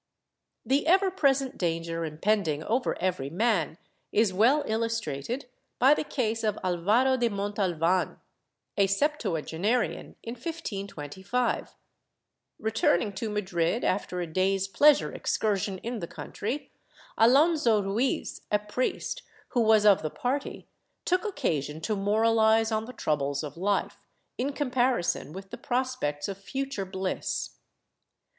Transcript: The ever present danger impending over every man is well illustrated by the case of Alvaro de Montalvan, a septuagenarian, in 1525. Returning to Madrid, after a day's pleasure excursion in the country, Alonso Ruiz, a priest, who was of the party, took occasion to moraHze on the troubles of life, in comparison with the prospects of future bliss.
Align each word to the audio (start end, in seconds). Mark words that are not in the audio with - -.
The 0.65 0.87
ever 0.87 1.11
present 1.11 1.59
danger 1.59 2.03
impending 2.05 2.63
over 2.63 2.97
every 2.99 3.29
man 3.29 3.77
is 4.11 4.33
well 4.33 4.63
illustrated 4.65 5.45
by 5.77 5.93
the 5.93 6.03
case 6.03 6.43
of 6.43 6.57
Alvaro 6.63 7.17
de 7.17 7.29
Montalvan, 7.29 8.19
a 8.77 8.87
septuagenarian, 8.87 10.15
in 10.23 10.33
1525. 10.33 11.75
Returning 12.57 13.13
to 13.13 13.29
Madrid, 13.29 13.83
after 13.83 14.19
a 14.19 14.25
day's 14.25 14.67
pleasure 14.67 15.13
excursion 15.13 15.77
in 15.83 15.99
the 15.99 16.07
country, 16.07 16.71
Alonso 17.15 17.83
Ruiz, 17.83 18.41
a 18.51 18.57
priest, 18.57 19.21
who 19.49 19.61
was 19.61 19.85
of 19.85 20.01
the 20.01 20.09
party, 20.09 20.67
took 21.05 21.23
occasion 21.23 21.79
to 21.81 21.95
moraHze 21.95 22.75
on 22.75 22.85
the 22.85 22.93
troubles 22.93 23.43
of 23.43 23.55
life, 23.55 23.97
in 24.39 24.51
comparison 24.53 25.31
with 25.31 25.51
the 25.51 25.57
prospects 25.59 26.27
of 26.27 26.39
future 26.39 26.85
bliss. 26.85 27.51